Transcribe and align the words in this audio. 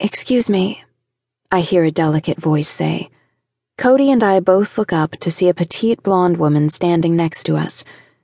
Excuse 0.00 0.48
me, 0.48 0.84
I 1.50 1.60
hear 1.60 1.82
a 1.82 1.90
delicate 1.90 2.40
voice 2.40 2.68
say. 2.68 3.10
Cody 3.76 4.12
and 4.12 4.22
I 4.22 4.38
both 4.38 4.78
look 4.78 4.92
up 4.92 5.12
to 5.16 5.28
see 5.28 5.48
a 5.48 5.54
petite 5.54 6.04
blonde 6.04 6.36
woman 6.36 6.68
standing 6.68 7.16
next 7.16 7.42
to 7.44 7.56
us. 7.56 7.82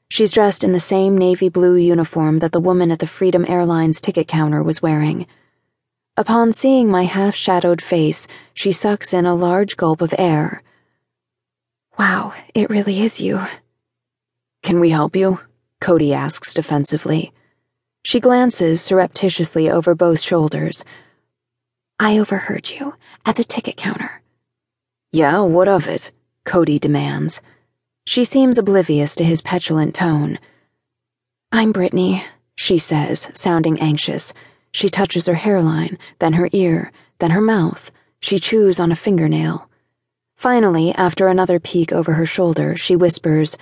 She's 0.09 0.31
dressed 0.31 0.63
in 0.63 0.71
the 0.71 0.79
same 0.79 1.19
navy 1.19 1.49
blue 1.49 1.75
uniform 1.75 2.39
that 2.39 2.53
the 2.53 2.61
woman 2.61 2.93
at 2.93 3.01
the 3.01 3.09
Freedom 3.09 3.45
Airlines 3.49 4.01
ticket 4.01 4.29
counter 4.29 4.63
was 4.63 4.83
wearing. 4.83 5.27
Upon 6.17 6.53
seeing 6.53 6.89
my 6.89 7.07
half 7.07 7.35
shadowed 7.35 7.83
face, 7.83 8.29
she 8.53 8.71
sucks 8.71 9.13
in 9.13 9.27
a 9.27 9.35
large 9.35 9.77
gulp 9.77 10.01
of 10.01 10.15
air. 10.17 10.63
Wow, 11.99 12.35
it 12.55 12.71
really 12.71 13.01
is 13.01 13.21
you. 13.21 13.41
Can 14.63 14.79
we 14.79 14.91
help 14.91 15.17
you? 15.17 15.41
Cody 15.81 16.15
asks 16.15 16.55
defensively. 16.55 17.33
She 18.05 18.21
glances 18.21 18.81
surreptitiously 18.81 19.69
over 19.69 19.97
both 19.97 20.21
shoulders. 20.21 20.85
I 22.05 22.19
overheard 22.19 22.71
you 22.71 22.97
at 23.25 23.37
the 23.37 23.45
ticket 23.45 23.79
counter. 23.79 24.21
Yeah, 25.11 25.41
what 25.41 25.69
of 25.69 25.89
it? 25.89 26.13
Cody 26.45 26.79
demands. 26.79 27.41
She 28.05 28.27
seems 28.27 28.59
oblivious 28.59 29.15
to 29.15 29.25
his 29.25 29.41
petulant 29.41 29.95
tone. 29.95 30.39
I'm 31.51 31.73
Brittany, 31.73 32.23
she 32.57 32.77
says, 32.77 33.31
sounding 33.33 33.81
anxious. 33.81 34.35
She 34.71 34.91
touches 34.91 35.25
her 35.25 35.35
hairline, 35.35 35.97
then 36.19 36.35
her 36.35 36.51
ear, 36.53 36.93
then 37.21 37.31
her 37.31 37.41
mouth. 37.41 37.91
She 38.21 38.39
chews 38.39 38.79
on 38.79 38.93
a 38.93 38.97
fingernail. 38.97 39.71
Finally, 40.37 40.93
after 40.97 41.29
another 41.29 41.59
peek 41.59 41.91
over 41.91 42.13
her 42.13 42.27
shoulder, 42.27 42.77
she 42.77 42.95
whispers, 42.95 43.57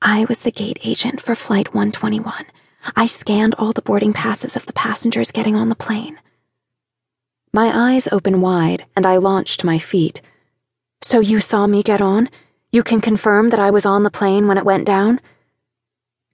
I 0.00 0.26
was 0.26 0.42
the 0.42 0.52
gate 0.52 0.78
agent 0.84 1.20
for 1.20 1.34
Flight 1.34 1.74
121. 1.74 2.46
I 2.94 3.06
scanned 3.06 3.56
all 3.56 3.72
the 3.72 3.82
boarding 3.82 4.12
passes 4.12 4.54
of 4.54 4.66
the 4.66 4.72
passengers 4.72 5.32
getting 5.32 5.56
on 5.56 5.70
the 5.70 5.74
plane. 5.74 6.20
My 7.52 7.92
eyes 7.92 8.08
open 8.12 8.40
wide, 8.40 8.84
and 8.94 9.06
I 9.06 9.16
launch 9.16 9.56
to 9.58 9.66
my 9.66 9.78
feet. 9.78 10.20
So 11.00 11.20
you 11.20 11.40
saw 11.40 11.66
me 11.66 11.82
get 11.82 12.02
on? 12.02 12.28
You 12.72 12.82
can 12.82 13.00
confirm 13.00 13.50
that 13.50 13.60
I 13.60 13.70
was 13.70 13.86
on 13.86 14.02
the 14.02 14.10
plane 14.10 14.46
when 14.46 14.58
it 14.58 14.66
went 14.66 14.84
down? 14.84 15.20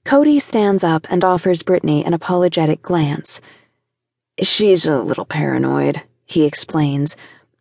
Cody 0.05 0.41
stands 0.41 0.83
up 0.83 1.07
and 1.11 1.23
offers 1.23 1.63
Brittany 1.63 2.05
an 2.05 2.15
apologetic 2.15 2.83
glance. 2.83 3.41
She's 4.43 4.85
a 4.85 5.01
little 5.01 5.25
paranoid, 5.25 6.03
he 6.25 6.45
explains. 6.45 7.17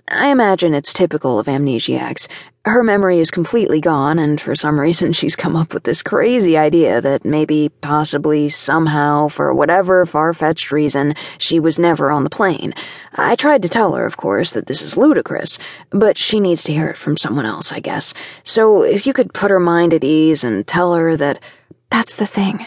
I 0.07 0.27
imagine 0.29 0.73
it's 0.73 0.91
typical 0.91 1.39
of 1.39 1.45
amnesiacs. 1.45 2.27
Her 2.65 2.81
memory 2.81 3.19
is 3.19 3.29
completely 3.29 3.81
gone, 3.81 4.17
and 4.17 4.39
for 4.39 4.55
some 4.55 4.79
reason 4.79 5.11
she's 5.11 5.35
come 5.35 5.57
up 5.57 5.73
with 5.73 5.83
this 5.83 6.01
crazy 6.01 6.57
idea 6.57 7.01
that 7.01 7.25
maybe, 7.25 7.67
possibly, 7.81 8.47
somehow, 8.47 9.27
for 9.27 9.53
whatever 9.53 10.05
far 10.05 10.33
fetched 10.33 10.71
reason, 10.71 11.13
she 11.37 11.59
was 11.59 11.77
never 11.77 12.09
on 12.09 12.23
the 12.23 12.29
plane. 12.29 12.73
I 13.15 13.35
tried 13.35 13.63
to 13.63 13.69
tell 13.69 13.95
her, 13.95 14.05
of 14.05 14.15
course, 14.15 14.53
that 14.53 14.67
this 14.67 14.81
is 14.81 14.95
ludicrous, 14.95 15.59
but 15.89 16.17
she 16.17 16.39
needs 16.39 16.63
to 16.63 16.71
hear 16.71 16.87
it 16.87 16.95
from 16.97 17.17
someone 17.17 17.45
else, 17.45 17.73
I 17.73 17.81
guess. 17.81 18.13
So 18.45 18.83
if 18.83 19.05
you 19.05 19.11
could 19.11 19.33
put 19.33 19.51
her 19.51 19.59
mind 19.59 19.93
at 19.93 20.05
ease 20.05 20.45
and 20.45 20.65
tell 20.65 20.93
her 20.93 21.17
that. 21.17 21.41
That's 21.89 22.15
the 22.15 22.25
thing, 22.25 22.65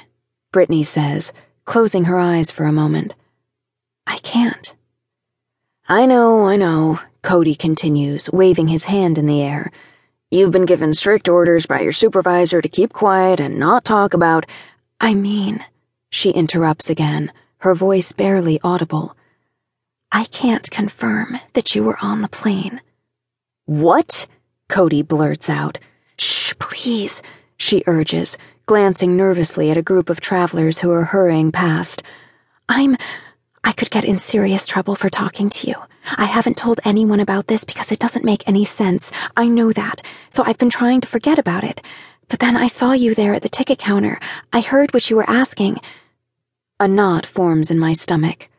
Brittany 0.52 0.84
says, 0.84 1.32
closing 1.64 2.04
her 2.04 2.18
eyes 2.18 2.50
for 2.50 2.64
a 2.64 2.72
moment. 2.72 3.14
I 4.06 4.18
can't. 4.18 4.72
I 5.88 6.06
know, 6.06 6.46
I 6.46 6.56
know, 6.56 7.00
Cody 7.26 7.56
continues, 7.56 8.30
waving 8.30 8.68
his 8.68 8.84
hand 8.84 9.18
in 9.18 9.26
the 9.26 9.42
air. 9.42 9.72
You've 10.30 10.52
been 10.52 10.64
given 10.64 10.94
strict 10.94 11.28
orders 11.28 11.66
by 11.66 11.80
your 11.80 11.90
supervisor 11.90 12.62
to 12.62 12.68
keep 12.68 12.92
quiet 12.92 13.40
and 13.40 13.58
not 13.58 13.84
talk 13.84 14.14
about. 14.14 14.46
I 15.00 15.14
mean, 15.14 15.64
she 16.08 16.30
interrupts 16.30 16.88
again, 16.88 17.32
her 17.58 17.74
voice 17.74 18.12
barely 18.12 18.60
audible. 18.62 19.16
I 20.12 20.26
can't 20.26 20.70
confirm 20.70 21.40
that 21.54 21.74
you 21.74 21.82
were 21.82 21.98
on 22.00 22.22
the 22.22 22.28
plane. 22.28 22.80
What? 23.64 24.28
Cody 24.68 25.02
blurts 25.02 25.50
out. 25.50 25.80
Shh, 26.20 26.54
please, 26.60 27.22
she 27.56 27.82
urges, 27.88 28.38
glancing 28.66 29.16
nervously 29.16 29.72
at 29.72 29.76
a 29.76 29.82
group 29.82 30.10
of 30.10 30.20
travelers 30.20 30.78
who 30.78 30.92
are 30.92 31.02
hurrying 31.02 31.50
past. 31.50 32.04
I'm. 32.68 32.96
Get 33.96 34.04
in 34.04 34.18
serious 34.18 34.66
trouble 34.66 34.94
for 34.94 35.08
talking 35.08 35.48
to 35.48 35.68
you. 35.68 35.74
I 36.18 36.26
haven't 36.26 36.58
told 36.58 36.80
anyone 36.84 37.18
about 37.18 37.46
this 37.46 37.64
because 37.64 37.90
it 37.90 37.98
doesn't 37.98 38.26
make 38.26 38.46
any 38.46 38.62
sense. 38.62 39.10
I 39.38 39.48
know 39.48 39.72
that, 39.72 40.02
so 40.28 40.42
I've 40.44 40.58
been 40.58 40.68
trying 40.68 41.00
to 41.00 41.08
forget 41.08 41.38
about 41.38 41.64
it. 41.64 41.80
But 42.28 42.40
then 42.40 42.58
I 42.58 42.66
saw 42.66 42.92
you 42.92 43.14
there 43.14 43.32
at 43.32 43.40
the 43.40 43.48
ticket 43.48 43.78
counter. 43.78 44.20
I 44.52 44.60
heard 44.60 44.92
what 44.92 45.08
you 45.08 45.16
were 45.16 45.30
asking. 45.30 45.80
A 46.78 46.86
knot 46.86 47.24
forms 47.24 47.70
in 47.70 47.78
my 47.78 47.94
stomach. 47.94 48.50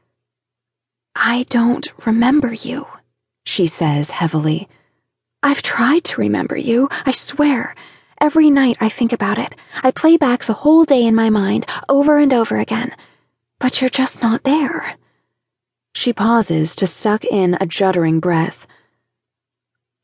I 1.16 1.46
don't 1.50 1.88
remember 2.04 2.52
you, 2.52 2.88
she 3.46 3.68
says 3.68 4.10
heavily. 4.10 4.68
I've 5.44 5.62
tried 5.62 6.04
to 6.06 6.22
remember 6.22 6.58
you, 6.58 6.90
I 7.06 7.12
swear. 7.12 7.76
Every 8.20 8.50
night 8.50 8.78
I 8.82 8.90
think 8.90 9.14
about 9.14 9.38
it. 9.38 9.54
I 9.84 9.92
play 9.92 10.18
back 10.18 10.46
the 10.46 10.62
whole 10.66 10.84
day 10.84 11.06
in 11.06 11.14
my 11.14 11.30
mind, 11.30 11.68
over 11.88 12.18
and 12.18 12.34
over 12.34 12.58
again. 12.58 12.96
But 13.60 13.82
you're 13.82 13.92
just 13.92 14.24
not 14.24 14.44
there. 14.44 14.98
She 15.94 16.14
pauses 16.14 16.76
to 16.76 16.88
suck 16.88 17.26
in 17.26 17.56
a 17.56 17.66
juddering 17.66 18.22
breath. 18.22 18.68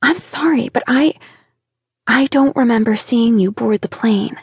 I'm 0.02 0.18
sorry, 0.18 0.70
but 0.70 0.84
I. 0.88 1.14
I 2.08 2.26
don't 2.28 2.56
remember 2.56 2.96
seeing 2.96 3.40
you 3.40 3.52
board 3.52 3.82
the 3.82 3.88
plane. 3.88 4.38